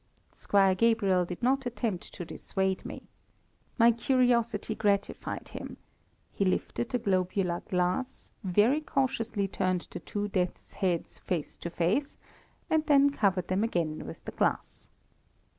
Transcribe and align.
Squire 0.31 0.73
Gabriel 0.73 1.25
did 1.25 1.43
not 1.43 1.67
attempt 1.67 2.11
to 2.15 2.25
dissuade 2.25 2.83
me. 2.83 3.03
My 3.77 3.91
curiosity 3.91 4.73
gratified 4.73 5.49
him, 5.49 5.77
he 6.31 6.43
lifted 6.43 6.89
the 6.89 6.97
globular 6.97 7.61
glass, 7.69 8.31
very 8.43 8.81
cautiously 8.81 9.47
turned 9.47 9.87
the 9.91 9.99
two 9.99 10.27
death's 10.27 10.73
heads 10.73 11.19
face 11.19 11.55
to 11.57 11.69
face, 11.69 12.17
and 12.67 12.83
then 12.87 13.11
covered 13.11 13.47
them 13.47 13.63
again 13.63 14.07
with 14.07 14.25
the 14.25 14.31
glass. 14.31 14.89